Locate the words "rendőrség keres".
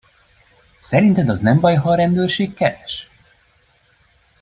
1.95-3.11